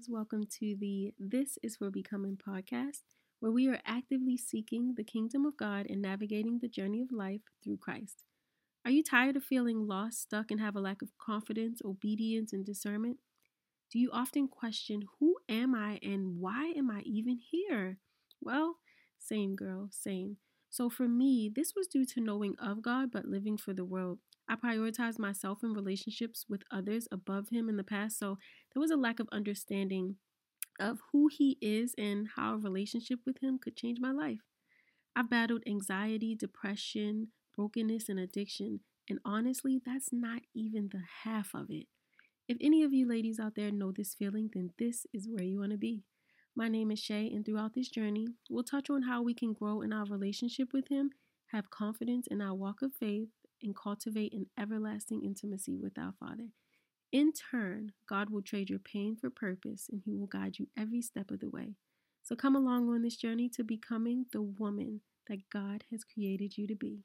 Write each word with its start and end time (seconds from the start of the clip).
loves. 0.00 0.08
Welcome 0.08 0.46
to 0.60 0.76
the 0.78 1.12
This 1.18 1.58
is 1.62 1.76
for 1.76 1.90
Becoming 1.90 2.36
podcast, 2.36 3.02
where 3.40 3.52
we 3.52 3.68
are 3.68 3.80
actively 3.84 4.36
seeking 4.36 4.94
the 4.94 5.04
kingdom 5.04 5.44
of 5.44 5.56
God 5.56 5.86
and 5.90 6.00
navigating 6.00 6.58
the 6.58 6.68
journey 6.68 7.02
of 7.02 7.12
life 7.12 7.42
through 7.62 7.78
Christ. 7.78 8.24
Are 8.84 8.90
you 8.90 9.02
tired 9.02 9.36
of 9.36 9.44
feeling 9.44 9.86
lost, 9.86 10.22
stuck, 10.22 10.50
and 10.50 10.60
have 10.60 10.76
a 10.76 10.80
lack 10.80 11.02
of 11.02 11.10
confidence, 11.18 11.82
obedience, 11.84 12.52
and 12.52 12.64
discernment? 12.64 13.18
Do 13.92 13.98
you 13.98 14.10
often 14.12 14.48
question, 14.48 15.02
Who 15.18 15.36
am 15.48 15.74
I 15.74 15.98
and 16.02 16.40
why 16.40 16.72
am 16.76 16.90
I 16.90 17.00
even 17.00 17.38
here? 17.38 17.98
Well, 18.40 18.76
same 19.18 19.54
girl, 19.54 19.88
same. 19.90 20.36
So 20.70 20.88
for 20.88 21.08
me, 21.08 21.50
this 21.54 21.74
was 21.74 21.88
due 21.88 22.04
to 22.06 22.20
knowing 22.20 22.54
of 22.60 22.80
God 22.80 23.10
but 23.10 23.26
living 23.26 23.58
for 23.58 23.74
the 23.74 23.84
world. 23.84 24.18
I 24.48 24.54
prioritized 24.54 25.18
myself 25.18 25.58
in 25.62 25.72
relationships 25.74 26.46
with 26.48 26.62
others 26.70 27.08
above 27.10 27.48
Him 27.50 27.68
in 27.68 27.76
the 27.76 27.84
past, 27.84 28.18
so 28.18 28.38
there 28.72 28.80
was 28.80 28.90
a 28.90 28.96
lack 28.96 29.20
of 29.20 29.28
understanding 29.32 30.16
of 30.78 31.00
who 31.12 31.28
He 31.28 31.58
is 31.60 31.94
and 31.98 32.28
how 32.36 32.54
a 32.54 32.58
relationship 32.58 33.18
with 33.26 33.38
Him 33.42 33.58
could 33.58 33.76
change 33.76 33.98
my 34.00 34.12
life. 34.12 34.40
I've 35.14 35.28
battled 35.28 35.64
anxiety, 35.66 36.36
depression, 36.36 37.28
brokenness, 37.56 38.08
and 38.08 38.18
addiction, 38.18 38.80
and 39.08 39.18
honestly, 39.24 39.80
that's 39.84 40.12
not 40.12 40.42
even 40.54 40.88
the 40.92 41.02
half 41.24 41.52
of 41.52 41.66
it. 41.70 41.86
If 42.48 42.56
any 42.60 42.84
of 42.84 42.92
you 42.92 43.08
ladies 43.08 43.40
out 43.40 43.54
there 43.56 43.72
know 43.72 43.92
this 43.92 44.14
feeling, 44.14 44.50
then 44.52 44.70
this 44.78 45.06
is 45.12 45.28
where 45.28 45.44
you 45.44 45.58
want 45.58 45.72
to 45.72 45.78
be. 45.78 46.04
My 46.60 46.68
name 46.68 46.90
is 46.90 46.98
Shay, 46.98 47.30
and 47.34 47.42
throughout 47.42 47.72
this 47.72 47.88
journey, 47.88 48.26
we'll 48.50 48.64
touch 48.64 48.90
on 48.90 49.00
how 49.00 49.22
we 49.22 49.32
can 49.32 49.54
grow 49.54 49.80
in 49.80 49.94
our 49.94 50.04
relationship 50.04 50.74
with 50.74 50.88
Him, 50.88 51.08
have 51.52 51.70
confidence 51.70 52.26
in 52.26 52.42
our 52.42 52.52
walk 52.52 52.82
of 52.82 52.92
faith, 52.92 53.28
and 53.62 53.74
cultivate 53.74 54.34
an 54.34 54.44
everlasting 54.60 55.24
intimacy 55.24 55.78
with 55.78 55.96
our 55.96 56.12
Father. 56.20 56.48
In 57.12 57.32
turn, 57.32 57.92
God 58.06 58.28
will 58.28 58.42
trade 58.42 58.68
your 58.68 58.78
pain 58.78 59.16
for 59.18 59.30
purpose, 59.30 59.88
and 59.90 60.02
He 60.04 60.12
will 60.12 60.26
guide 60.26 60.58
you 60.58 60.68
every 60.76 61.00
step 61.00 61.30
of 61.30 61.40
the 61.40 61.48
way. 61.48 61.76
So 62.22 62.36
come 62.36 62.54
along 62.54 62.90
on 62.90 63.00
this 63.00 63.16
journey 63.16 63.48
to 63.56 63.64
becoming 63.64 64.26
the 64.30 64.42
woman 64.42 65.00
that 65.30 65.48
God 65.50 65.84
has 65.90 66.04
created 66.04 66.58
you 66.58 66.66
to 66.66 66.74
be. 66.74 66.98